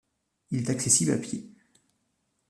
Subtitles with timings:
[0.49, 1.47] Il est accessible à pied.